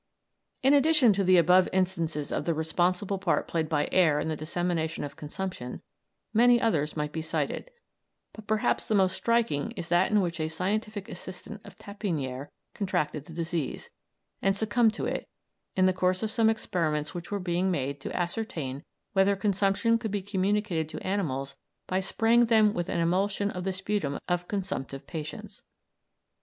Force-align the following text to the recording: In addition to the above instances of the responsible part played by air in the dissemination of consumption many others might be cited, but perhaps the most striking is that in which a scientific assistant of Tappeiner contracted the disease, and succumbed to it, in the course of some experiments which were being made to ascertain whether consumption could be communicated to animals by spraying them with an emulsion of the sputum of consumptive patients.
In 0.63 0.73
addition 0.73 1.13
to 1.13 1.23
the 1.23 1.37
above 1.37 1.69
instances 1.71 2.31
of 2.31 2.45
the 2.45 2.55
responsible 2.55 3.19
part 3.19 3.47
played 3.47 3.69
by 3.69 3.87
air 3.91 4.19
in 4.19 4.29
the 4.29 4.35
dissemination 4.35 5.03
of 5.03 5.15
consumption 5.15 5.79
many 6.33 6.59
others 6.59 6.97
might 6.97 7.11
be 7.11 7.21
cited, 7.21 7.69
but 8.33 8.47
perhaps 8.47 8.87
the 8.87 8.95
most 8.95 9.15
striking 9.15 9.69
is 9.73 9.89
that 9.89 10.09
in 10.09 10.19
which 10.19 10.39
a 10.39 10.47
scientific 10.47 11.07
assistant 11.07 11.61
of 11.63 11.77
Tappeiner 11.77 12.49
contracted 12.73 13.25
the 13.25 13.33
disease, 13.33 13.91
and 14.41 14.57
succumbed 14.57 14.95
to 14.95 15.05
it, 15.05 15.27
in 15.75 15.85
the 15.85 15.93
course 15.93 16.23
of 16.23 16.31
some 16.31 16.49
experiments 16.49 17.13
which 17.13 17.29
were 17.29 17.37
being 17.39 17.69
made 17.69 18.01
to 18.01 18.17
ascertain 18.17 18.83
whether 19.13 19.35
consumption 19.35 19.99
could 19.99 20.09
be 20.09 20.23
communicated 20.23 20.89
to 20.89 21.05
animals 21.07 21.55
by 21.85 21.99
spraying 21.99 22.47
them 22.47 22.73
with 22.73 22.89
an 22.89 22.99
emulsion 22.99 23.51
of 23.51 23.65
the 23.65 23.71
sputum 23.71 24.17
of 24.27 24.47
consumptive 24.47 25.05
patients. 25.05 25.61